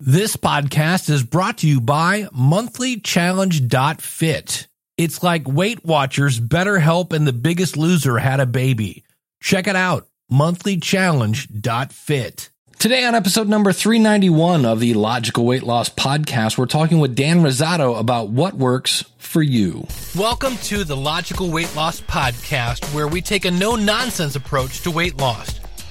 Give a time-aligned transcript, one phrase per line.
[0.00, 4.68] This podcast is brought to you by monthlychallenge.fit.
[4.96, 9.02] It's like Weight Watchers, BetterHelp, and The Biggest Loser had a baby.
[9.40, 12.50] Check it out, monthlychallenge.fit.
[12.78, 17.42] Today on episode number 391 of the Logical Weight Loss Podcast, we're talking with Dan
[17.42, 19.84] Rosato about what works for you.
[20.16, 24.92] Welcome to the Logical Weight Loss Podcast, where we take a no nonsense approach to
[24.92, 25.58] weight loss.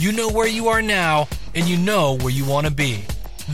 [0.00, 1.26] You know where you are now,
[1.56, 3.02] and you know where you want to be.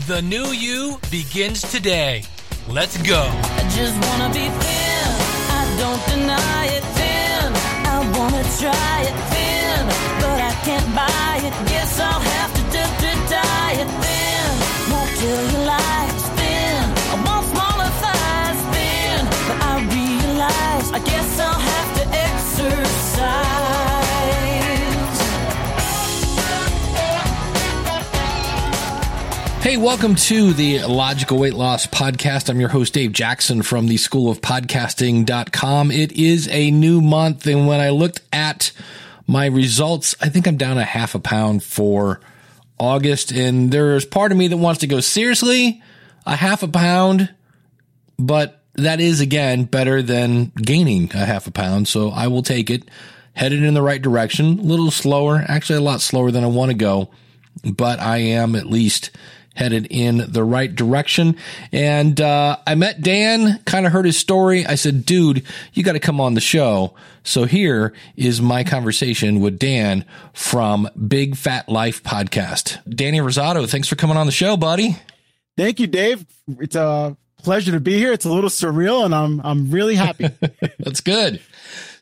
[0.05, 2.21] The new you begins today.
[2.69, 3.27] Let's go.
[3.31, 5.07] I just wanna be thin.
[5.49, 7.49] I don't deny it thin.
[7.89, 9.87] I wanna try it thin,
[10.21, 11.53] but I can't buy it.
[11.67, 12.61] Guess I'll have to
[13.01, 14.49] to diet thin.
[14.93, 16.77] Won't kill your life thin.
[17.09, 24.04] I want smaller thighs thin, but I realize I guess I'll have to exercise.
[29.65, 32.51] Hey, welcome to the Logical Weight Loss Podcast.
[32.51, 35.89] I'm your host, Dave Jackson from the School of Podcasting.com.
[35.89, 38.71] It is a new month, and when I looked at
[39.25, 42.21] my results, I think I'm down a half a pound for
[42.77, 43.31] August.
[43.31, 45.81] And there's part of me that wants to go, seriously,
[46.27, 47.33] a half a pound?
[48.19, 51.87] But that is, again, better than gaining a half a pound.
[51.87, 52.87] So I will take it.
[53.33, 56.69] Headed in the right direction, a little slower, actually a lot slower than I want
[56.69, 57.09] to go,
[57.63, 59.09] but I am at least
[59.55, 61.37] headed in the right direction.
[61.71, 64.65] And uh, I met Dan, kind of heard his story.
[64.65, 66.93] I said, dude, you got to come on the show.
[67.23, 72.77] So here is my conversation with Dan from Big Fat Life Podcast.
[72.87, 74.97] Danny Rosato, thanks for coming on the show, buddy.
[75.57, 76.25] Thank you, Dave.
[76.59, 78.11] It's a pleasure to be here.
[78.11, 80.27] It's a little surreal, and I'm I'm really happy.
[80.79, 81.39] That's good.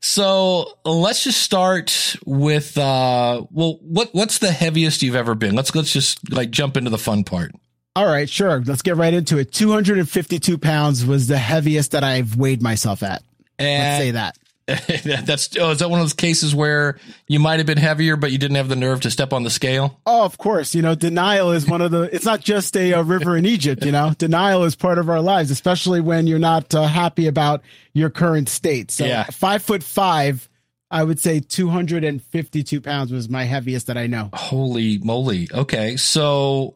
[0.06, 5.56] So let's just start with uh well what what's the heaviest you've ever been?
[5.56, 7.54] Let's let's just like jump into the fun part.
[7.96, 8.62] All right, sure.
[8.66, 9.54] Let's get right into it.
[9.54, 13.24] 252 pounds was the heaviest that I've weighed myself at.
[13.58, 14.38] And Let's say that.
[15.26, 16.98] that's oh, is that one of those cases where
[17.28, 19.50] you might have been heavier but you didn't have the nerve to step on the
[19.50, 20.00] scale?
[20.06, 20.74] Oh, of course.
[20.74, 22.04] You know, denial is one of the.
[22.16, 23.84] It's not just a, a river in Egypt.
[23.84, 27.62] You know, denial is part of our lives, especially when you're not uh, happy about
[27.94, 28.90] your current state.
[28.92, 29.24] So, Yeah.
[29.26, 30.48] five foot five,
[30.90, 34.30] I would say 252 pounds was my heaviest that I know.
[34.34, 35.50] Holy moly.
[35.54, 35.98] Okay.
[35.98, 36.76] So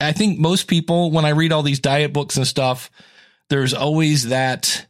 [0.00, 2.90] I think most people, when I read all these diet books and stuff,
[3.48, 4.86] there's always that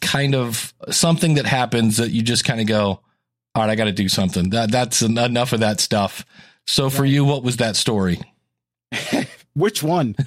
[0.00, 3.00] kind of something that happens that you just kind of go,
[3.54, 4.50] all right, I got to do something.
[4.50, 6.24] That that's en- enough of that stuff.
[6.66, 8.20] So for you, what was that story?
[9.54, 10.14] Which one?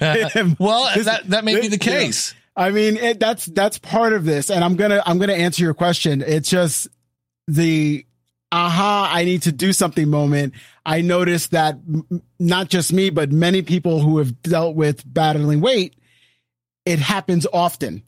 [0.58, 2.00] Well, This- that, that may be the this- yeah.
[2.00, 2.34] case.
[2.56, 5.74] I mean, it, that's that's part of this, and I'm gonna I'm gonna answer your
[5.74, 6.22] question.
[6.24, 6.86] It's just
[7.48, 8.06] the
[8.52, 10.54] aha, I need to do something moment.
[10.86, 15.62] I noticed that m- not just me, but many people who have dealt with battling
[15.62, 15.96] weight,
[16.86, 18.04] it happens often.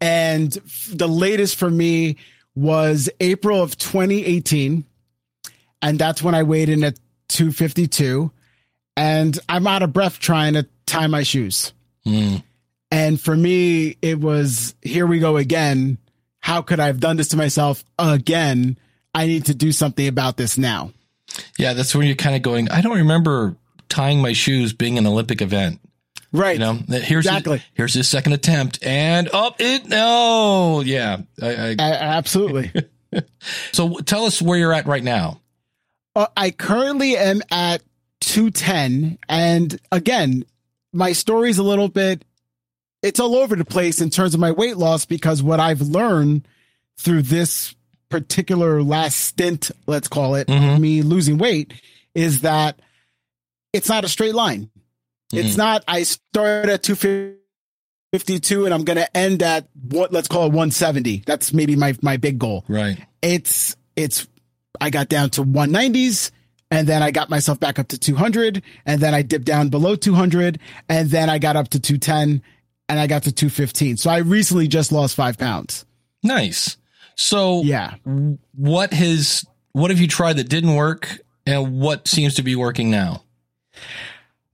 [0.00, 0.52] And
[0.90, 2.16] the latest for me
[2.54, 4.84] was April of 2018,
[5.82, 8.30] and that's when I weighed in at 252,
[8.96, 11.72] and I'm out of breath trying to tie my shoes.
[12.04, 12.36] Hmm.
[12.90, 15.98] And for me, it was here we go again.
[16.40, 18.78] How could I have done this to myself again?
[19.14, 20.92] I need to do something about this now.
[21.58, 23.56] Yeah, that's when you're kind of going, I don't remember
[23.88, 25.80] tying my shoes being an Olympic event.
[26.32, 26.54] Right.
[26.54, 27.58] You know, here's Exactly.
[27.58, 31.18] his, here's his second attempt, and up it no, yeah.
[31.42, 32.70] I, I, absolutely.
[33.72, 35.40] so tell us where you're at right now.
[36.14, 37.82] Uh, I currently am at
[38.20, 39.18] 210.
[39.28, 40.44] And again,
[40.92, 42.24] my story's a little bit,
[43.02, 46.46] it's all over the place in terms of my weight loss because what I've learned
[46.98, 47.74] through this
[48.08, 50.80] particular last stint, let's call it, Mhm.
[50.80, 51.72] me losing weight,
[52.14, 52.78] is that
[53.72, 54.68] it's not a straight line.
[55.32, 55.58] It's mm-hmm.
[55.58, 60.48] not, I start at 252 and I'm going to end at what, let's call it
[60.52, 61.22] 170.
[61.26, 62.98] That's maybe my, my big goal Right.
[63.22, 64.26] it's it's
[64.80, 66.30] I got down to 190s
[66.70, 69.94] and then I got myself back up to 200 and then I dipped down below
[69.96, 72.42] 200 and then I got up to 210
[72.88, 73.98] and I got to 215.
[73.98, 75.84] So I recently just lost 5 pounds.
[76.22, 76.76] Nice.
[77.14, 77.94] So Yeah.
[78.56, 82.90] what has what have you tried that didn't work and what seems to be working
[82.90, 83.22] now?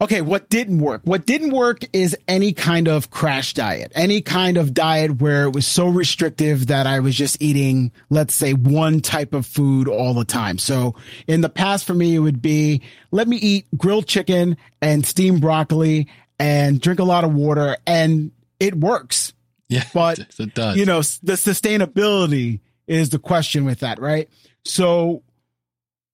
[0.00, 1.02] Okay, what didn't work?
[1.04, 5.50] What didn't work is any kind of crash diet, any kind of diet where it
[5.50, 10.12] was so restrictive that I was just eating, let's say, one type of food all
[10.12, 10.58] the time.
[10.58, 10.94] So
[11.26, 15.40] in the past for me, it would be let me eat grilled chicken and steamed
[15.40, 16.08] broccoli
[16.38, 19.32] and drink a lot of water and it works.
[19.68, 20.76] Yeah, But, it does.
[20.76, 24.28] You know, the sustainability is the question with that, right?
[24.64, 25.24] So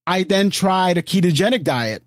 [0.06, 2.02] I then tried a ketogenic diet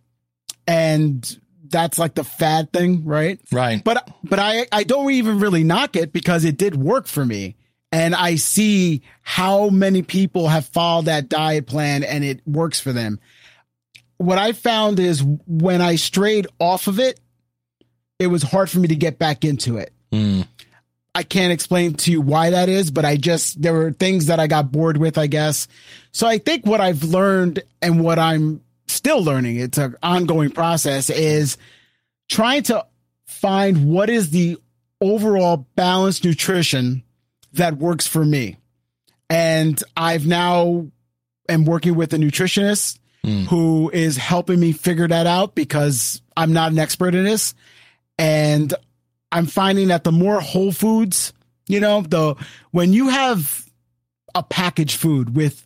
[0.65, 1.39] and
[1.75, 3.37] that's like the fad thing, right?
[3.51, 3.83] right.
[3.83, 7.57] But but I I don't even really knock it because it did work for me.
[7.91, 12.93] And I see how many people have followed that diet plan and it works for
[12.93, 13.19] them.
[14.17, 17.19] What I found is when I strayed off of it,
[18.19, 19.91] it was hard for me to get back into it.
[20.13, 20.47] Mm.
[21.13, 24.39] I can't explain to you why that is, but I just, there were things that
[24.39, 25.67] I got bored with, I guess.
[26.11, 31.09] So I think what I've learned and what I'm still learning, it's an ongoing process,
[31.09, 31.57] is
[32.29, 32.85] trying to
[33.25, 34.57] find what is the
[35.01, 37.03] overall balanced nutrition
[37.53, 38.57] that works for me.
[39.29, 40.87] And I've now
[41.49, 43.47] am working with a nutritionist Mm.
[43.47, 47.55] who is helping me figure that out because I'm not an expert in this.
[48.19, 48.71] And
[49.31, 51.33] I'm finding that the more whole foods,
[51.67, 52.35] you know, the
[52.69, 53.65] when you have
[54.35, 55.65] a packaged food with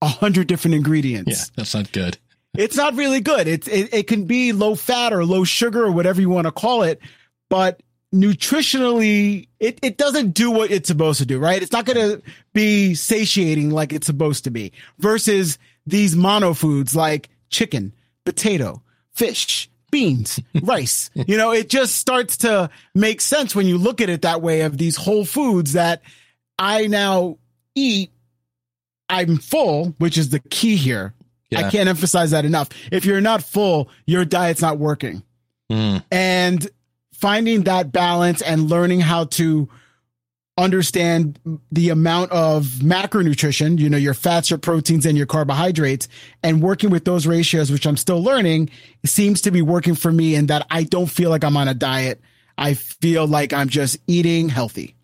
[0.00, 2.16] a hundred different ingredients, Yeah, that's not good.
[2.56, 3.46] It's not really good.
[3.46, 6.52] It's it, it can be low fat or low sugar or whatever you want to
[6.52, 7.00] call it,
[7.48, 7.82] but
[8.14, 11.62] nutritionally it, it doesn't do what it's supposed to do, right?
[11.62, 12.20] It's not gonna
[12.52, 17.92] be satiating like it's supposed to be versus these mono foods like chicken,
[18.24, 21.10] potato, fish, beans, rice.
[21.14, 24.62] You know, it just starts to make sense when you look at it that way
[24.62, 26.02] of these whole foods that
[26.58, 27.38] I now
[27.74, 28.10] eat.
[29.10, 31.14] I'm full, which is the key here.
[31.50, 31.66] Yeah.
[31.66, 32.68] I can't emphasize that enough.
[32.92, 35.22] If you're not full, your diet's not working.
[35.70, 36.04] Mm.
[36.10, 36.68] And
[37.12, 39.68] finding that balance and learning how to
[40.58, 41.38] understand
[41.70, 46.08] the amount of macronutrition, you know, your fats, your proteins, and your carbohydrates,
[46.42, 48.70] and working with those ratios, which I'm still learning,
[49.06, 51.74] seems to be working for me in that I don't feel like I'm on a
[51.74, 52.20] diet.
[52.58, 54.96] I feel like I'm just eating healthy.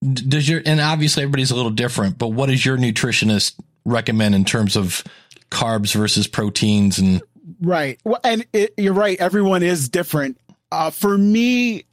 [0.00, 3.54] Does your and obviously everybody's a little different, but what does your nutritionist
[3.84, 5.02] recommend in terms of
[5.50, 7.22] carbs versus proteins and
[7.60, 7.98] Right.
[8.04, 9.18] Well, and it, you're right.
[9.18, 10.38] Everyone is different.
[10.70, 11.84] Uh, for me,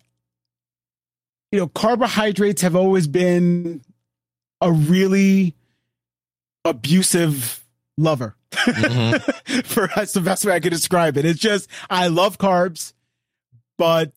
[1.52, 3.82] you know, carbohydrates have always been
[4.62, 5.56] a really
[6.66, 7.64] abusive
[7.98, 8.36] lover.
[8.52, 9.64] Mhm.
[9.66, 11.26] for that's the best way I could describe it.
[11.26, 12.94] It's just I love carbs,
[13.78, 14.12] but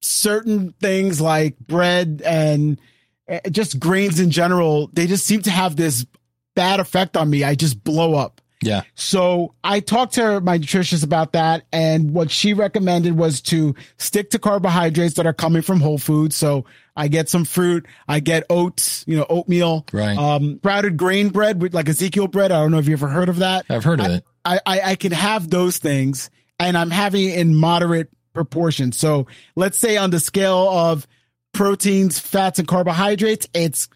[0.00, 2.80] certain things like bread and
[3.28, 6.06] uh, just grains in general, they just seem to have this
[6.54, 7.44] bad effect on me.
[7.44, 8.40] I just blow up.
[8.62, 13.74] Yeah, So I talked to my nutritionist about that, and what she recommended was to
[13.98, 16.34] stick to carbohydrates that are coming from whole foods.
[16.34, 16.64] So
[16.96, 20.18] I get some fruit, I get oats, you know, oatmeal, Right.
[20.18, 22.50] Um, sprouted grain bread with like Ezekiel bread.
[22.50, 23.66] I don't know if you ever heard of that.
[23.70, 24.24] I've heard of it.
[24.44, 28.92] I, I, I can have those things, and I'm having it in moderate proportion.
[28.92, 31.06] So let's say on the scale of
[31.52, 33.88] proteins, fats, and carbohydrates, it's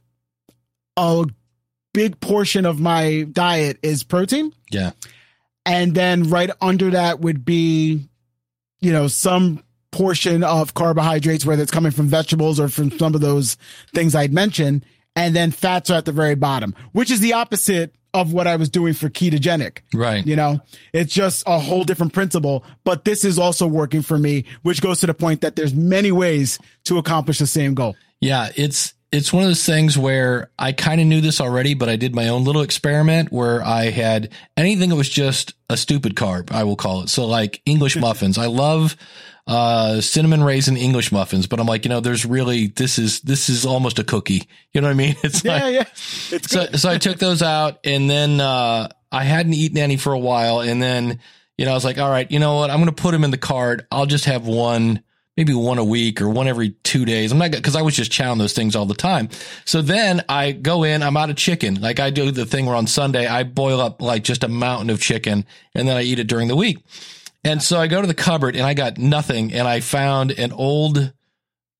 [0.96, 1.24] a
[1.92, 4.52] big portion of my diet is protein.
[4.70, 4.92] Yeah,
[5.64, 8.08] and then right under that would be
[8.80, 13.20] you know some portion of carbohydrates whether it's coming from vegetables or from some of
[13.20, 13.56] those
[13.94, 14.84] things i'd mentioned.
[15.14, 18.56] And then fats are at the very bottom which is the opposite of what i
[18.56, 19.78] was doing for ketogenic.
[19.92, 20.26] Right.
[20.26, 20.60] you know
[20.94, 25.00] it's just a whole different principle but this is also working for me which goes
[25.00, 27.94] to the point that there's many ways to accomplish the same goal.
[28.20, 31.90] Yeah, it's it's one of those things where I kind of knew this already, but
[31.90, 36.14] I did my own little experiment where I had anything that was just a stupid
[36.14, 37.10] carb, I will call it.
[37.10, 38.38] So like English muffins.
[38.38, 38.96] I love
[39.44, 43.48] uh cinnamon raisin English muffins, but I'm like, you know, there's really this is this
[43.48, 44.48] is almost a cookie.
[44.72, 45.16] You know what I mean?
[45.22, 45.84] It's yeah like yeah
[46.36, 50.12] it's so so I took those out and then uh I hadn't eaten any for
[50.12, 51.18] a while and then
[51.58, 53.24] you know I was like all right you know what I'm going to put them
[53.24, 55.02] in the cart I'll just have one
[55.36, 57.32] maybe one a week or one every 2 days.
[57.32, 59.28] I'm not cuz I was just chowing those things all the time.
[59.64, 61.80] So then I go in I'm out of chicken.
[61.80, 64.90] Like I do the thing where on Sunday I boil up like just a mountain
[64.90, 66.78] of chicken and then I eat it during the week.
[67.44, 70.52] And so I go to the cupboard and I got nothing and I found an
[70.52, 71.12] old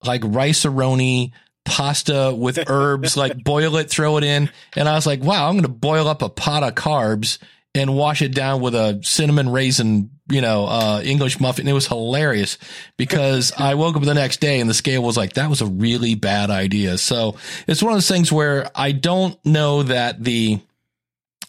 [0.04, 1.32] like Rice-A-Roni
[1.64, 4.50] pasta with herbs, like boil it, throw it in.
[4.76, 7.38] And I was like, wow, I'm going to boil up a pot of carbs
[7.74, 11.66] and wash it down with a cinnamon raisin, you know, uh, English muffin.
[11.66, 12.58] It was hilarious
[12.96, 15.66] because I woke up the next day and the scale was like, that was a
[15.66, 16.98] really bad idea.
[16.98, 17.36] So
[17.66, 20.60] it's one of those things where I don't know that the,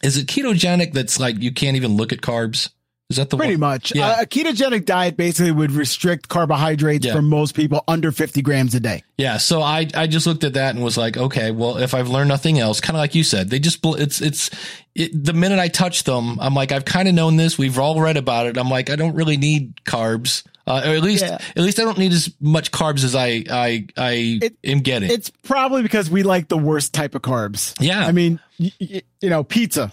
[0.02, 2.70] is it ketogenic that's like you can't even look at carbs?
[3.14, 3.60] Is that the Pretty one?
[3.60, 3.94] much.
[3.94, 4.08] Yeah.
[4.08, 7.12] Uh, a ketogenic diet basically would restrict carbohydrates Yeah.
[7.14, 9.02] for most people under 50 grams a day.
[9.18, 12.08] Yeah, so I I just looked at that and was like, okay, well, if I've
[12.08, 14.50] learned nothing else, kind of like you said, they just it's it's
[14.96, 17.56] it, the minute I touch them, I'm like, I've kind of known this.
[17.56, 18.56] We've all read about it.
[18.58, 21.38] I'm like, I don't really need carbs, uh, or at least Yeah.
[21.56, 25.10] at least I don't need as much carbs as I I I It- am getting.
[25.10, 27.74] It's probably because we like the worst type of carbs.
[27.80, 28.04] Yeah.
[28.04, 29.92] I mean, y- y- you know, pizza,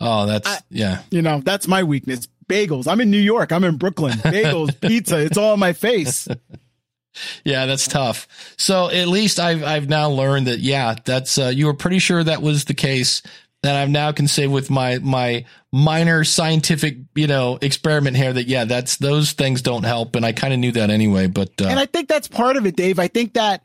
[0.00, 1.02] oh, that's I- yeah.
[1.10, 2.26] you know, that's my weakness.
[2.48, 2.86] Bagels.
[2.86, 3.52] I'm in New York.
[3.52, 4.12] I'm in Brooklyn.
[4.18, 5.18] Bagels, pizza.
[5.20, 6.28] It's all in my face.
[7.44, 8.28] Yeah, that's tough.
[8.58, 12.22] So at least I've I've now learned that yeah, that's uh, you were pretty sure
[12.22, 13.22] that was the case.
[13.62, 18.46] And I've now can say with my my minor scientific you know experiment here that
[18.46, 21.26] yeah, that's those things don't help, and I kind of knew that anyway.
[21.26, 22.98] But uh, and I think that's part of it, Dave.
[22.98, 23.64] I think that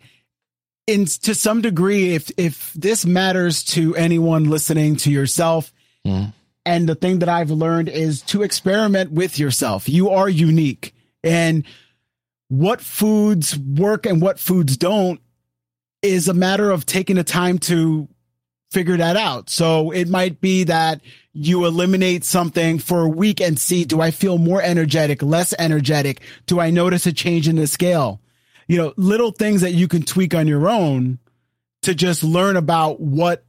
[0.87, 5.71] in to some degree, if if this matters to anyone listening to yourself,
[6.07, 6.33] Mhm.
[6.65, 9.89] And the thing that I've learned is to experiment with yourself.
[9.89, 11.65] You are unique, and
[12.49, 15.21] what foods work and what foods don't
[16.01, 18.09] is a matter of taking the time to
[18.71, 19.49] figure that out.
[19.49, 20.99] So it might be that
[21.31, 26.19] you eliminate something for a week and see, do I feel more energetic, less energetic?
[26.45, 28.19] Do I notice a change in the scale?
[28.67, 31.19] You know, little things that you can tweak on your own
[31.83, 33.45] to just learn about what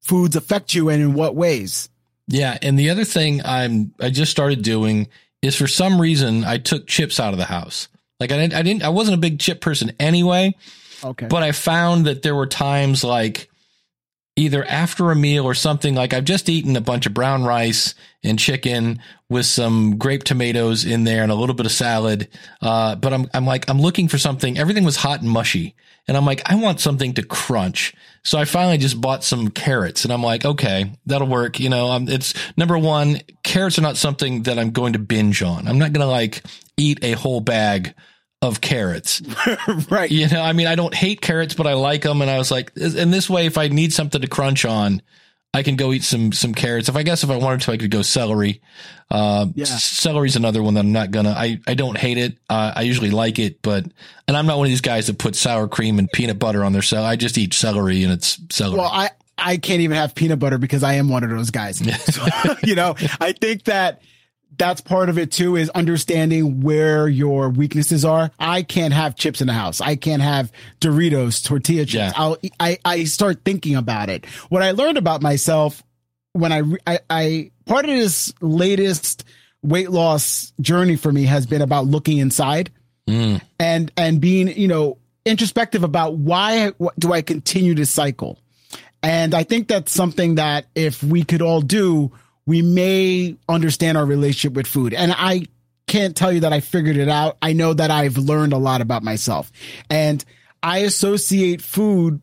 [0.00, 1.89] foods affect you and in what ways.
[2.30, 5.08] Yeah, and the other thing I'm I just started doing
[5.42, 7.88] is for some reason I took chips out of the house.
[8.20, 10.54] Like I didn't I didn't I wasn't a big chip person anyway.
[11.02, 11.26] Okay.
[11.26, 13.49] But I found that there were times like
[14.40, 17.94] either after a meal or something like I've just eaten a bunch of brown rice
[18.24, 22.26] and chicken with some grape tomatoes in there and a little bit of salad.
[22.62, 24.56] Uh, but I'm, I'm like, I'm looking for something.
[24.56, 25.74] Everything was hot and mushy.
[26.08, 27.94] And I'm like, I want something to crunch.
[28.24, 31.60] So I finally just bought some carrots and I'm like, okay, that'll work.
[31.60, 35.42] You know, um, it's number one, carrots are not something that I'm going to binge
[35.42, 35.68] on.
[35.68, 36.42] I'm not going to like
[36.78, 37.94] eat a whole bag
[38.42, 39.22] of carrots.
[39.90, 40.10] right.
[40.10, 42.22] You know, I mean, I don't hate carrots, but I like them.
[42.22, 45.02] And I was like, in this way, if I need something to crunch on,
[45.52, 46.88] I can go eat some some carrots.
[46.88, 48.62] If I guess if I wanted to, I could go celery.
[49.10, 49.64] Uh, Yeah.
[49.64, 51.34] Celery's another one that I'm not gonna.
[51.36, 52.38] I I don't hate it.
[52.48, 53.84] Uh, I usually like it, but
[54.28, 56.72] and I'm not one of these guys that put sour cream and peanut butter on
[56.72, 57.08] their celery.
[57.08, 58.78] I just eat celery and it's celery.
[58.78, 61.80] Well, I, I can't even have peanut butter because I am one of those guys.
[62.12, 62.24] So,
[62.62, 64.02] you know, I think that
[64.56, 68.30] that's part of it too is understanding where your weaknesses are.
[68.38, 69.80] I can't have chips in the house.
[69.80, 71.94] I can't have Doritos, tortilla chips.
[71.94, 72.12] Yeah.
[72.14, 74.26] I'll, I, I start thinking about it.
[74.50, 75.82] What I learned about myself
[76.32, 79.24] when I, I, I, part of this latest
[79.62, 82.70] weight loss journey for me has been about looking inside
[83.06, 83.40] Mm.
[83.58, 88.38] and and being you know introspective about why what, do I continue to cycle,
[89.02, 92.12] and I think that's something that if we could all do,
[92.46, 94.94] we may understand our relationship with food.
[94.94, 95.46] And I
[95.86, 97.36] can't tell you that I figured it out.
[97.42, 99.50] I know that I've learned a lot about myself,
[99.88, 100.24] and
[100.62, 102.22] I associate food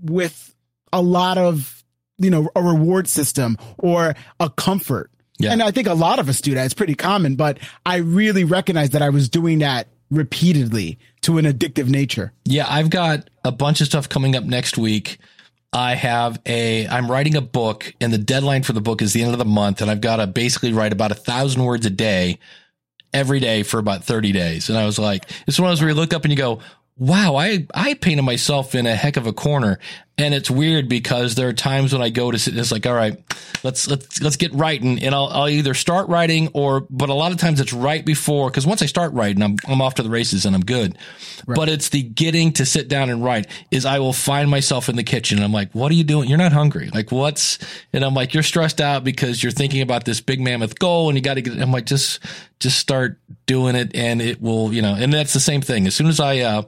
[0.00, 0.54] with
[0.92, 1.84] a lot of
[2.18, 5.10] you know a reward system or a comfort.
[5.38, 5.52] Yeah.
[5.52, 6.64] And I think a lot of us do that.
[6.64, 11.44] It's pretty common, but I really recognize that I was doing that repeatedly to an
[11.44, 12.32] addictive nature.
[12.44, 15.18] Yeah, I've got a bunch of stuff coming up next week.
[15.72, 19.22] I have a, I'm writing a book and the deadline for the book is the
[19.22, 19.80] end of the month.
[19.80, 22.38] And I've got to basically write about a thousand words a day
[23.12, 24.68] every day for about 30 days.
[24.68, 26.60] And I was like, it's one of those where you look up and you go,
[26.96, 29.78] wow, I, I painted myself in a heck of a corner.
[30.18, 32.86] And it's weird because there are times when I go to sit and it's like,
[32.86, 33.16] all right,
[33.62, 35.00] let's, let's, let's get writing.
[35.00, 38.50] And I'll, I'll either start writing or, but a lot of times it's right before,
[38.50, 40.98] cause once I start writing, I'm, I'm off to the races and I'm good.
[41.46, 44.96] But it's the getting to sit down and write is I will find myself in
[44.96, 46.28] the kitchen and I'm like, what are you doing?
[46.28, 46.90] You're not hungry.
[46.92, 47.60] Like what's,
[47.92, 51.16] and I'm like, you're stressed out because you're thinking about this big mammoth goal and
[51.16, 52.18] you got to get, I'm like, just,
[52.58, 55.86] just start doing it and it will, you know, and that's the same thing.
[55.86, 56.62] As soon as I, uh,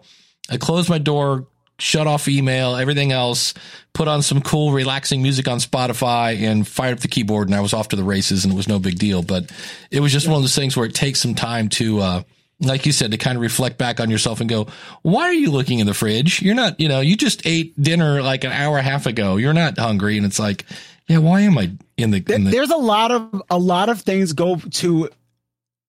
[0.49, 1.49] I close my door,
[1.81, 3.55] shut off email, everything else,
[3.93, 7.61] put on some cool, relaxing music on Spotify and fired up the keyboard and I
[7.61, 9.23] was off to the races and it was no big deal.
[9.23, 9.51] But
[9.91, 12.23] it was just one of those things where it takes some time to, uh,
[12.61, 14.67] like you said, to kind of reflect back on yourself and go,
[15.03, 16.43] why are you looking in the fridge?
[16.43, 19.37] You're not, you know, you just ate dinner like an hour and a half ago.
[19.37, 20.17] You're not hungry.
[20.17, 20.67] And it's like,
[21.09, 24.01] yeah, why am I in the, in the There's a lot of a lot of
[24.03, 25.09] things go to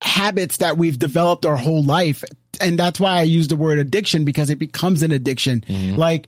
[0.01, 2.23] habits that we've developed our whole life.
[2.61, 5.63] And that's why I use the word addiction because it becomes an addiction.
[5.67, 5.97] Mhm.
[5.97, 6.27] Like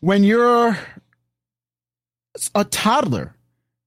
[0.00, 0.78] when you're
[2.54, 3.34] a toddler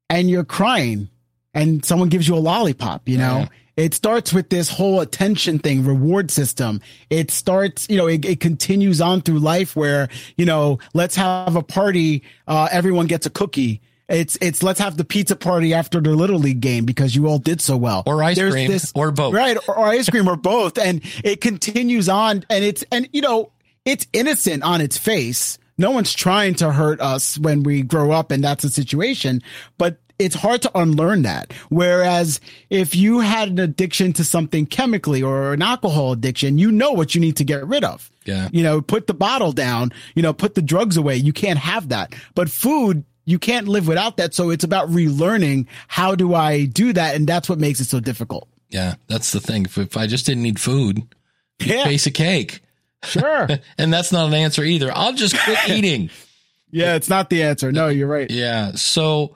[0.10, 1.10] and you're crying
[1.54, 3.48] and someone gives you a lollipop, you know, Yeah.
[3.78, 6.82] it starts with this whole attention thing, reward system.
[7.10, 11.56] It starts, you know, it, it continues on through life where, you know, let's have
[11.56, 12.24] a party.
[12.48, 16.40] Uh, everyone gets a cookie It's it's let's have the pizza party after the little
[16.40, 18.04] league game because you all did so well.
[18.06, 19.34] Or ice There's cream, or both.
[19.34, 20.78] Right, or, or ice cream or both.
[20.78, 23.52] And it continues on and it's and you know,
[23.86, 25.58] it's innocent on its face.
[25.78, 29.42] No one's trying to hurt us when we grow up and that's the situation,
[29.78, 31.54] but it's hard to unlearn that.
[31.70, 36.92] Whereas if you had an addiction to something chemically or an alcohol addiction, you know
[36.92, 38.12] what you need to get rid of.
[38.26, 38.50] Yeah.
[38.52, 41.16] You know, put the bottle down, you know, put the drugs away.
[41.16, 42.14] You can't have that.
[42.36, 44.34] But food, you can't live without that.
[44.34, 47.16] So it's about relearning how do I do that?
[47.16, 48.48] And that's what makes it so difficult.
[48.70, 49.66] Yeah, that's the thing.
[49.66, 51.04] If, if I just didn't need food,
[51.60, 51.84] Yeah.
[51.86, 52.62] base a cake.
[53.04, 53.48] Sure.
[53.78, 54.92] And that's not an answer either.
[54.94, 56.10] I'll just quit eating.
[56.72, 57.72] yeah, it's not the answer.
[57.72, 58.30] No, you're right.
[58.30, 58.74] Yeah.
[58.74, 59.36] So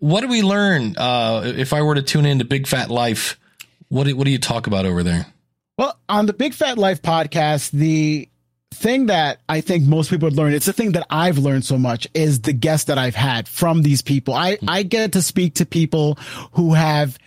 [0.00, 3.38] What do we learn uh, if I were to tune into Big Fat Life?
[3.88, 5.26] What do, what do you talk about over there?
[5.76, 8.28] Well, on the Big Fat Life podcast, the
[8.72, 11.76] thing that I think most people would learn, it's the thing that I've learned so
[11.76, 14.32] much is the guests that I've had from these people.
[14.32, 16.14] I, I get to speak to people
[16.52, 17.18] who have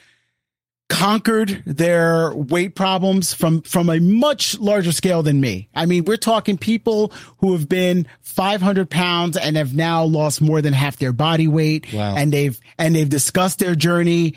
[0.94, 5.68] conquered their weight problems from from a much larger scale than me.
[5.74, 10.62] I mean, we're talking people who have been 500 pounds and have now lost more
[10.62, 12.16] than half their body weight, Wow.
[12.16, 14.36] and they've and they've discussed their journey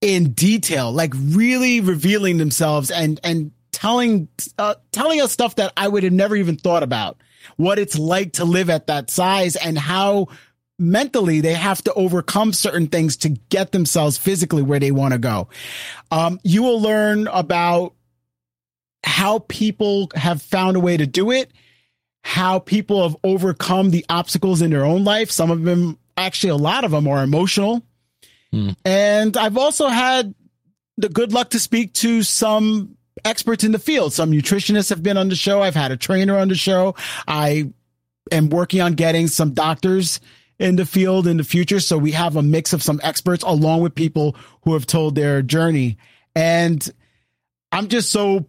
[0.00, 5.88] in detail, like really revealing themselves and and telling uh, telling us stuff that I
[5.88, 7.16] would have never even thought about.
[7.56, 10.28] What it's like to live at that size and how
[10.78, 15.18] mentally they have to overcome certain things to get themselves physically where they want to
[15.18, 15.48] go.
[16.10, 17.94] Um, you will learn about
[19.04, 21.52] how people have found a way to do it,
[22.24, 25.30] how people have overcome the obstacles in their own life.
[25.30, 27.82] Some of them, actually, a lot of them are emotional.
[28.84, 30.34] And I've also had
[30.96, 34.12] the good luck to speak to some experts in the field.
[34.12, 35.62] Some nutritionists have been on the show.
[35.62, 36.94] I've had a trainer on the show.
[37.26, 37.72] I
[38.30, 40.20] am working on getting some doctors
[40.62, 41.80] in the field in the future.
[41.80, 45.42] So we have a mix of some experts along with people who have told their
[45.42, 45.98] journey.
[46.36, 46.88] And
[47.72, 48.46] I'm just so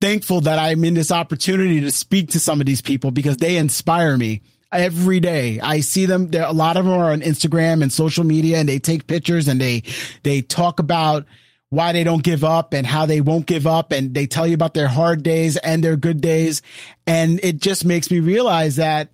[0.00, 3.56] thankful that I'm in this opportunity to speak to some of these people because they
[3.56, 5.58] inspire me every day.
[5.58, 6.30] I see them.
[6.32, 9.60] A lot of them are on Instagram and social media and they take pictures and
[9.60, 9.82] they,
[10.22, 11.26] they talk about
[11.70, 13.90] why they don't give up and how they won't give up.
[13.90, 16.62] And they tell you about their hard days and their good days.
[17.04, 19.08] And it just makes me realize that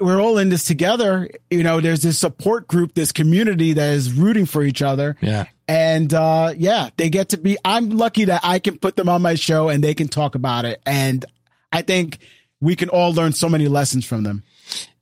[0.00, 1.28] we're all in this together.
[1.50, 5.16] You know, there's this support group, this community that is rooting for each other.
[5.20, 5.46] Yeah.
[5.66, 9.22] And uh yeah, they get to be I'm lucky that I can put them on
[9.22, 10.80] my show and they can talk about it.
[10.86, 11.24] And
[11.72, 12.18] I think
[12.60, 14.42] we can all learn so many lessons from them.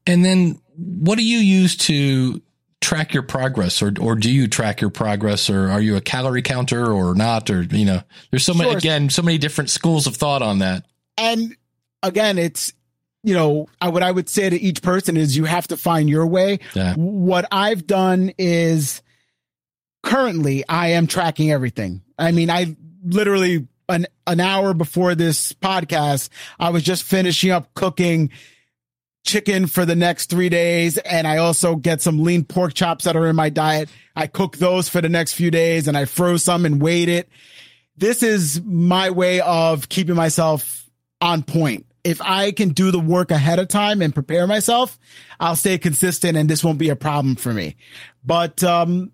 [0.07, 2.43] And then what do you use to
[2.81, 6.43] track your progress or, or do you track your progress or are you a calorie
[6.43, 7.51] counter or not?
[7.51, 10.85] Or, you know, there's so many, again, so many different schools of thought on that.
[11.19, 11.57] And
[12.03, 12.73] again, it's
[13.27, 16.09] you know, I, what I would say to each person is you have to find
[16.09, 16.61] your way.
[16.75, 16.95] Yeah.
[16.95, 19.03] What I've done is
[20.05, 22.03] currently I am tracking everything.
[22.17, 26.29] I mean, I literally an an hour before this podcast,
[26.61, 28.31] I was just finishing up cooking
[29.25, 30.97] chicken for the next three days.
[30.99, 33.89] And I also get some lean pork chops that are in my diet.
[34.15, 37.29] I cook those for the next few days and I froze some and weighed it.
[37.97, 40.89] This is my way of keeping myself
[41.21, 41.86] on point.
[42.07, 44.97] If I can do the work ahead of time and prepare myself,
[45.40, 47.75] I'll stay consistent and this won't be a problem for me.
[48.25, 49.11] But, um,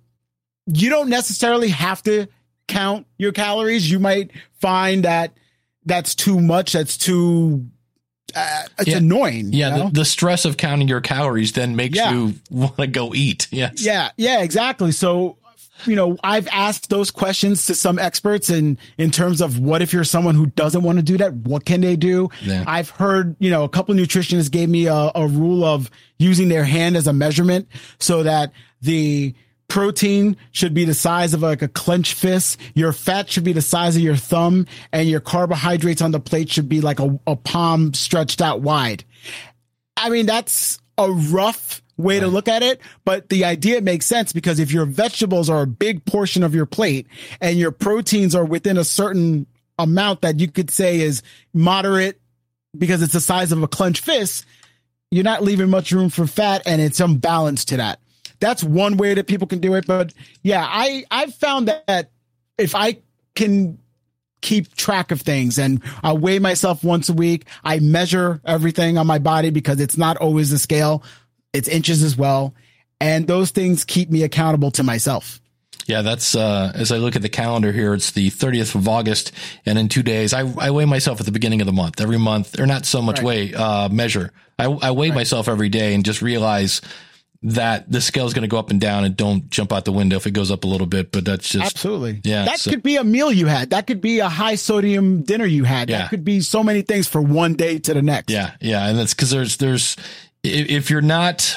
[0.67, 2.27] you don't necessarily have to
[2.69, 3.91] count your calories.
[3.91, 5.33] You might find that
[5.87, 6.73] that's too much.
[6.75, 7.67] That's too,
[8.37, 8.99] uh, it's Yeah.
[8.99, 9.53] annoying.
[9.53, 9.89] Yeah, you know?
[9.89, 12.13] the, the stress of counting your calories then makes Yeah.
[12.13, 13.49] you want to go eat.
[13.51, 13.83] Yes.
[13.85, 14.93] Yeah, yeah, exactly.
[14.93, 15.39] So,
[15.87, 19.93] you know, I've asked those questions to some experts in in terms of what if
[19.93, 22.31] you're someone who doesn't want to do that, what can they do?
[22.43, 22.65] Yeah.
[22.67, 26.65] I've heard, you know, a couple nutritionists gave me a, a rule of using their
[26.65, 27.69] hand as a measurement
[27.99, 29.35] so that the
[29.69, 33.63] protein should be the size of like a clenched fist, your fat should be the
[33.63, 37.37] size of your thumb, and your carbohydrates on the plate should be like a, a
[37.37, 39.03] palm stretched out wide.
[39.97, 44.33] I mean, that's a rough way to look at it, but the idea makes sense
[44.33, 47.07] because if your vegetables are a big portion of your plate
[47.41, 49.47] and your proteins are within a certain
[49.79, 51.23] amount that you could say is
[51.55, 52.21] moderate
[52.77, 54.45] because it's the size of a clenched fist,
[55.11, 58.01] you're not leaving much room for fat and it's some balance to that.
[58.41, 59.87] That's one way that people can do it.
[59.87, 60.13] But
[60.43, 62.11] yeah, I, I've found that
[62.59, 62.99] if I
[63.35, 63.79] can
[64.43, 67.47] keep track of things and I weigh myself once a week.
[67.65, 71.03] I measure everything on my body because it's not always the scale.
[71.53, 72.55] It's inches as well.
[73.01, 75.41] And those things keep me accountable to myself.
[75.87, 79.33] Yeah, that's uh as I look at the calendar here, it's the 30th of August
[79.67, 82.01] and in 2 days I I weigh myself at the beginning of the month.
[82.01, 83.25] Every month or not so much Right.
[83.27, 84.31] weigh uh measure.
[84.59, 86.81] I I weigh myself every day and just realize
[87.45, 89.91] that the scale is going to go up and down and don't jump out the
[89.91, 92.21] window if it goes up a little bit, but that's just Absolutely.
[92.23, 93.71] Yeah, That could be a meal you had.
[93.71, 95.91] That could be a high sodium dinner you had.
[95.91, 96.03] Yeah.
[96.03, 98.31] That could be so many things for one day to the next.
[98.31, 99.97] Yeah, yeah, and that's because there's there's
[100.43, 101.57] if, you're not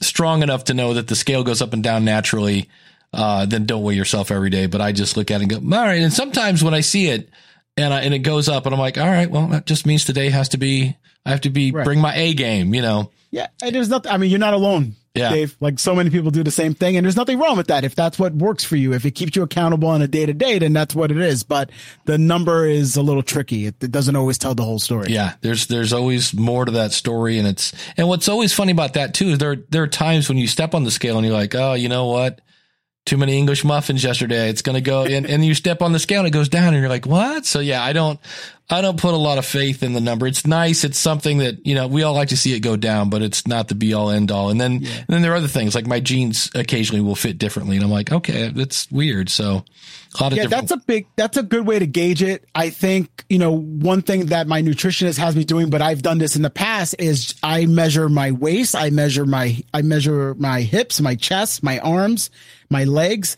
[0.00, 2.68] strong enough to know that the scale goes up and down naturally,
[3.12, 4.66] uh, then don't weigh yourself every day.
[4.66, 6.00] But I just look at it and go, all right.
[6.00, 7.28] And sometimes when I see it
[7.76, 10.04] and I, and it goes up, and I'm like, all right, well, that just means
[10.04, 11.84] today has to be I have to be Right.
[11.84, 13.10] bring my A game, you know.
[13.30, 13.48] Yeah.
[13.62, 14.96] And there's nothing, I mean, you're not alone.
[15.14, 15.30] Yeah.
[15.30, 17.82] Dave, like so many people do the same thing and there's nothing wrong with that.
[17.82, 20.32] If that's what works for you, if it keeps you accountable on a day to
[20.32, 21.42] day, then that's what it is.
[21.42, 21.70] But
[22.04, 23.66] the number is a little tricky.
[23.66, 25.12] It, it doesn't always tell the whole story.
[25.12, 28.92] Yeah, there's there's always more to that story, and it's and what's always funny about
[28.94, 31.34] that too is there there are times when you step on the scale and you're
[31.34, 32.40] like, oh, you know what,
[33.04, 34.48] too many English muffins yesterday.
[34.48, 36.76] It's gonna go, and and you step on the scale and it goes down, and
[36.76, 37.46] you're like, what?
[37.46, 38.20] So yeah, I don't
[38.70, 40.26] I don't put a lot of faith in the number.
[40.26, 40.84] It's nice.
[40.84, 43.46] It's something that you know we all like to see it go down, but it's
[43.46, 44.48] not the be all end all.
[44.50, 47.76] And then and then there are other things like my jeans occasionally will fit differently,
[47.76, 49.28] and I'm like, okay, that's weird.
[49.28, 49.64] So
[50.18, 50.50] a lot of Yeah, different.
[50.68, 52.44] that's a big, that's a good way to gauge it.
[52.54, 56.18] I think, you know, one thing that my nutritionist has me doing, but I've done
[56.18, 58.74] this in the past is I measure my waist.
[58.74, 62.30] I measure my, I measure my hips, my chest, my arms,
[62.70, 63.36] my legs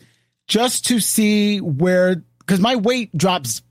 [0.49, 3.63] just to see where, cause my weight drops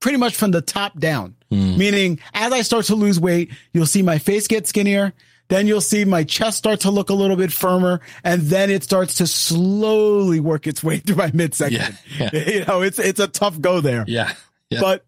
[0.00, 1.36] pretty much from the top down.
[1.50, 1.76] Hmm.
[1.76, 5.12] Meaning as I start to lose weight, you'll see my face get skinnier.
[5.48, 8.84] Then you'll see my chest start to look a little bit firmer and then it
[8.84, 11.98] starts to slowly work its way through my midsection.
[12.18, 14.32] Yeah, You know, it's, it's a tough go there, yeah,
[14.70, 14.80] yeah.
[14.80, 15.04] but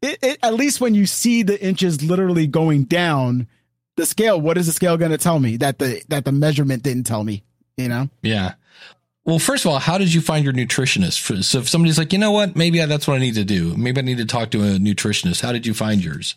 [0.00, 3.48] it, it, at least when you see the inches literally going down
[3.96, 6.84] the scale, what is the scale going to tell me that the, that the measurement
[6.84, 7.42] didn't tell me,
[7.76, 8.08] you know?
[8.22, 8.54] Yeah.
[9.24, 11.44] Well, first of all, how did you find your nutritionist?
[11.44, 13.76] So if somebody's like, you know what, maybe I, that's what I need to do.
[13.76, 15.42] Maybe I need to talk to a nutritionist.
[15.42, 16.36] How did you find yours?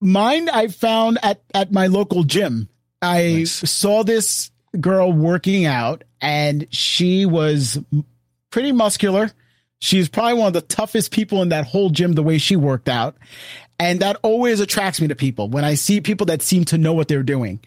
[0.00, 2.68] Mine I found at at my local gym.
[3.02, 3.70] I Nice.
[3.70, 4.50] saw this
[4.80, 7.78] girl working out and she was
[8.50, 9.30] pretty muscular.
[9.80, 12.88] She's probably one of the toughest people in that whole gym the way she worked
[12.88, 13.16] out.
[13.80, 16.92] And that always attracts me to people when I see people that seem to know
[16.92, 17.60] what they're doing.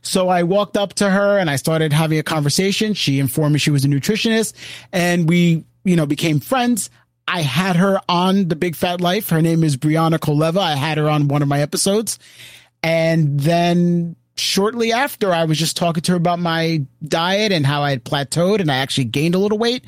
[0.00, 2.94] So I walked up to her and I started having a conversation.
[2.94, 4.54] She informed me she was a nutritionist
[4.92, 6.88] and we, you know, became friends.
[7.26, 9.28] I had her on the Big Fat Life.
[9.28, 10.56] Her name is Brianna Koleva.
[10.58, 12.18] I had her on one of my episodes.
[12.82, 17.82] And then shortly after, I was just talking to her about my diet and how
[17.82, 19.84] I had plateaued and I actually gained a little weight.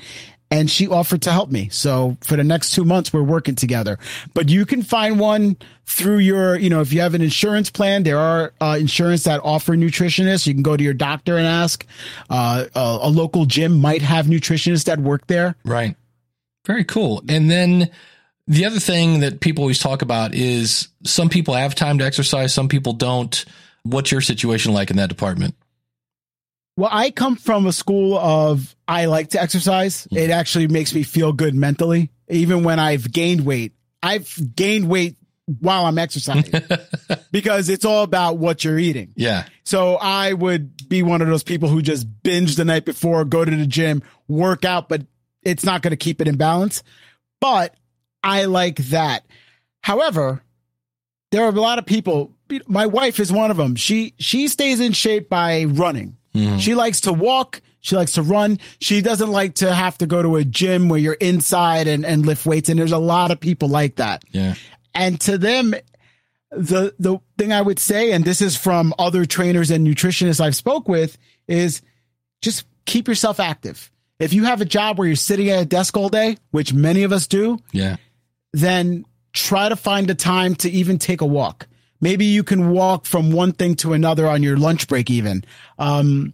[0.52, 1.68] And she offered to help me.
[1.68, 4.00] So for the next two months, we're working together.
[4.34, 8.02] But you can find one through your, you know, if you have an insurance plan,
[8.02, 10.48] there are uh, insurance that offer nutritionists.
[10.48, 11.86] You can go to your doctor and ask.
[12.28, 15.54] Uh, a, a local gym might have nutritionists that work there.
[15.64, 15.94] Right.
[16.66, 17.22] Very cool.
[17.28, 17.90] And then
[18.48, 22.52] the other thing that people always talk about is some people have time to exercise,
[22.52, 23.44] some people don't.
[23.84, 25.54] What's your situation like in that department?
[26.80, 30.06] Well, I come from a school of I like to exercise.
[30.06, 30.16] Mm-hmm.
[30.16, 32.10] It actually makes me feel good mentally.
[32.30, 35.16] Even when I've gained weight, I've gained weight
[35.58, 36.54] while I'm exercising
[37.32, 39.12] because it's all about what you're eating.
[39.14, 39.44] Yeah.
[39.62, 43.44] So I would be one of those people who just binge the night before, go
[43.44, 45.02] to the gym, work out, but
[45.42, 46.82] it's not going to keep it in balance.
[47.42, 47.74] But
[48.22, 49.26] I like that.
[49.82, 50.42] However,
[51.30, 52.32] there are a lot of people.
[52.66, 53.76] My wife is one of them.
[53.76, 56.16] She she stays in shape by running.
[56.34, 56.58] Mm-hmm.
[56.58, 57.60] She likes to walk.
[57.80, 58.58] She likes to run.
[58.80, 62.26] She doesn't like to have to go to a gym where you're inside and, and
[62.26, 62.68] lift weights.
[62.68, 64.22] And there's a lot of people like that.
[64.30, 64.54] Yeah.
[64.94, 65.74] And to them,
[66.50, 70.56] the the thing I would say, and this is from other trainers and nutritionists I've
[70.56, 71.16] spoke with,
[71.48, 71.80] is
[72.42, 73.90] just keep yourself active.
[74.18, 77.04] If you have a job where you're sitting at a desk all day, which many
[77.04, 77.96] of us do, Yeah.
[78.52, 81.66] then try to find a time to even take a walk.
[82.00, 85.44] Maybe you can walk from one thing to another on your lunch break, even.
[85.78, 86.32] Um,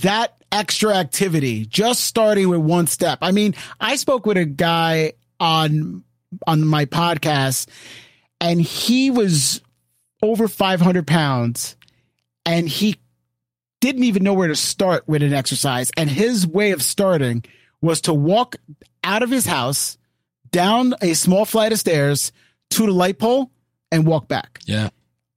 [0.00, 3.18] that extra activity, just starting with one step.
[3.22, 6.04] I mean, I spoke with a guy on,
[6.46, 7.68] on my podcast
[8.40, 9.60] and he was
[10.22, 11.76] over 500 pounds
[12.44, 12.96] and he
[13.80, 15.90] didn't even know where to start with an exercise.
[15.96, 17.44] And his way of starting
[17.80, 18.56] was to walk
[19.04, 19.98] out of his house
[20.50, 22.32] down a small flight of stairs
[22.70, 23.50] to the light pole
[23.92, 24.60] and walk back.
[24.64, 24.90] Yeah.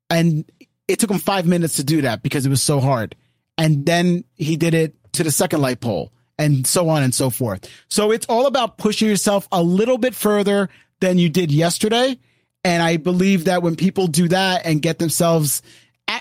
[0.09, 0.49] And
[0.87, 3.15] it took him five minutes to do that because it was so hard.
[3.57, 7.29] And then he did it to the second light pole and so on and so
[7.29, 7.69] forth.
[7.89, 10.69] So it's all about pushing yourself a little bit further
[10.99, 12.17] than you did yesterday.
[12.63, 15.61] And I believe that when people do that and get themselves,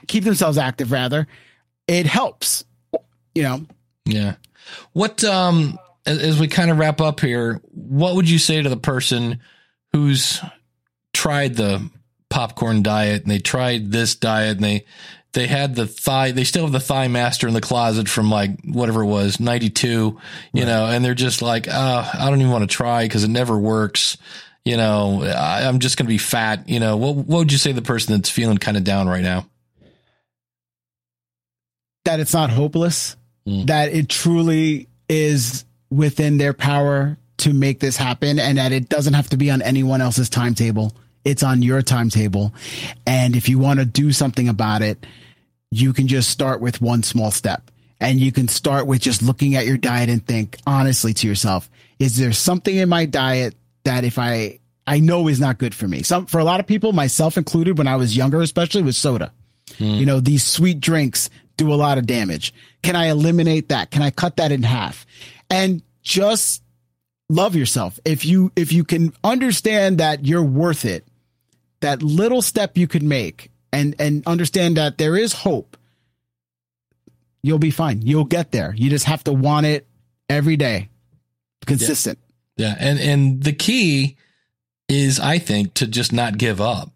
[0.07, 1.27] keep themselves active rather,
[1.87, 2.65] it helps,
[3.35, 3.67] you know?
[4.05, 4.35] Yeah.
[4.93, 8.77] What um as we kind of wrap up here, what would you say to the
[8.77, 9.41] person
[9.93, 10.41] who's
[11.13, 11.91] tried the
[12.31, 14.85] popcorn diet and they tried this diet and they
[15.33, 19.03] they had the thigh they still have the ThighMaster in the closet from like whatever
[19.03, 20.19] it was 92
[20.53, 23.29] you know and they're just like uh i don't even want to try because it
[23.29, 24.17] never works
[24.65, 27.71] you know I, i'm just gonna be fat you know what, what would you say
[27.71, 29.47] to the person that's feeling kind of down right now
[32.05, 33.67] that it's not hopeless, Mm.
[33.69, 39.15] that it truly is within their power to make this happen and that it doesn't
[39.15, 40.93] have to be on anyone else's timetable.
[41.29, 42.55] It's on your timetable.
[43.07, 45.05] And if you want to do something about it,
[45.71, 47.71] you can just start with one small step.
[48.01, 51.69] And you can start with just looking at your diet and think honestly to yourself,
[51.99, 55.87] is there something in my diet that if I I know is not good for
[55.87, 56.03] me?
[56.03, 59.33] Some for a lot of people, myself included, when I was younger, especially with soda.
[59.77, 59.85] Hmm.
[59.85, 62.55] You know, these sweet drinks do a lot of damage.
[62.83, 63.91] Can I eliminate that?
[63.91, 65.05] Can I cut that in half?
[65.51, 66.63] And just
[67.29, 67.99] love yourself.
[68.05, 71.08] If you if you can understand that you're worth it,
[71.81, 75.77] that little step you could make and and understand that there is hope,
[77.43, 78.03] you'll be fine.
[78.03, 78.75] You'll get there.
[78.77, 79.87] You just have to want it
[80.29, 80.89] every day.
[81.67, 82.19] Consistent.
[82.57, 84.17] Yeah, and and the key
[84.89, 86.91] is, I think, to just not give up.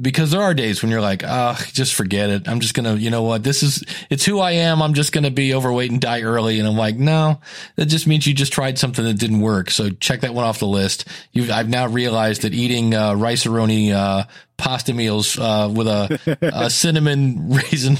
[0.00, 2.48] Because there are days when you're like, ah, just forget it.
[2.48, 3.44] I'm just gonna, you know what?
[3.44, 4.82] This is, it's who I am.
[4.82, 6.58] I'm just gonna be overweight and die early.
[6.58, 7.40] And I'm like, no,
[7.76, 9.70] that just means you just tried something that didn't work.
[9.70, 11.06] So check that one off the list.
[11.32, 14.24] You've, I've now realized that eating uh, rice uh,
[14.56, 17.96] pasta meals uh, with a, a cinnamon raisin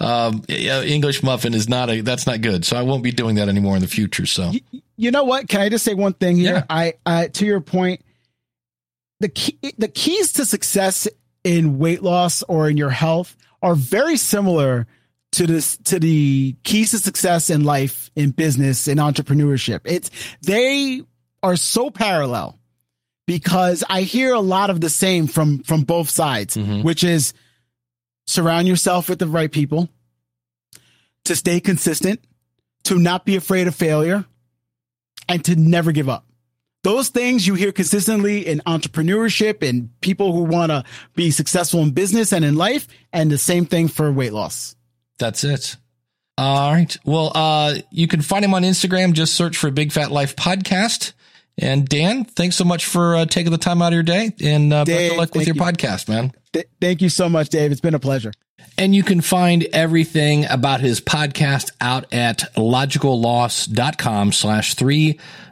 [0.00, 2.64] um, English muffin is not a, that's not good.
[2.64, 4.26] So I won't be doing that anymore in the future.
[4.26, 4.52] So
[4.96, 5.48] You know what?
[5.48, 6.54] Can I just say one thing here?
[6.56, 6.64] Yeah.
[6.70, 8.00] I, I to your point,
[9.20, 11.08] the key the keys to success
[11.44, 14.86] in weight loss or in your health are very similar
[15.32, 19.80] to this to the keys to success in life, in business, in entrepreneurship.
[19.84, 20.10] It's
[20.42, 21.02] they
[21.42, 22.58] are so parallel
[23.26, 26.84] because I hear a lot of the same from from both sides, Mhm.
[26.84, 27.32] which is
[28.26, 29.88] surround yourself with the right people,
[31.24, 32.20] to stay consistent,
[32.84, 34.24] to not be afraid of failure,
[35.28, 36.25] and to never give up.
[36.86, 40.84] Those things you hear consistently in entrepreneurship and people who want to
[41.16, 44.76] be successful in business and in life, and the same thing for weight loss.
[45.18, 45.78] That's it.
[46.38, 46.96] All right.
[47.04, 49.14] Well, uh, you can find him on Instagram.
[49.14, 51.12] Just search for Big Fat Life Podcast.
[51.58, 54.72] And Dan, thanks so much for uh, taking the time out of your day and
[54.72, 55.62] uh, best Dave, of luck with your you.
[55.62, 56.30] podcast, man.
[56.52, 57.72] Th- thank you so much, Dave.
[57.72, 58.32] It's been a pleasure.
[58.78, 64.74] And you can find everything about his podcast out at logicalloss.com slash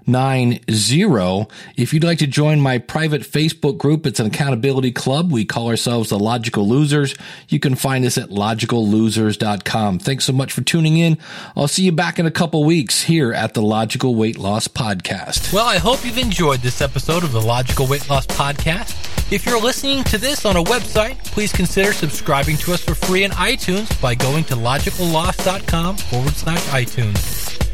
[0.07, 1.49] 390.
[1.77, 5.33] If you'd like to join my private Facebook group, it's an accountability club.
[5.33, 7.15] We call ourselves the Logical Losers.
[7.49, 9.99] You can find us at logicallosers.com.
[9.99, 11.19] Thanks so much for tuning in.
[11.57, 15.53] I'll see you back in a couple weeks here at the Logical Weight Loss Podcast.
[15.53, 19.01] Well, I hope you've enjoyed this episode of the Logical Weight Loss Podcast.
[19.33, 23.25] If you're listening to this on a website, please consider subscribing to us for free
[23.25, 27.74] in iTunes by going to logicalloss.com forward slash iTunes.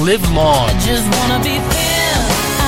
[0.00, 0.68] live long.
[0.68, 2.16] I just wanna be thin.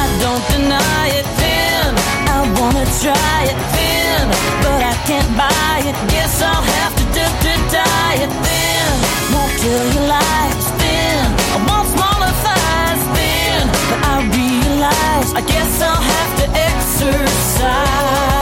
[0.01, 1.89] I don't deny it, thin.
[2.37, 4.23] I wanna try it, thin.
[4.63, 5.97] But I can't buy it.
[6.11, 8.91] Guess I'll have to d- d- diet, thin.
[9.35, 11.19] Won't kill your life, thin.
[11.55, 13.63] I want smaller thighs, thin.
[13.91, 18.36] But I realize I guess I'll have to exercise.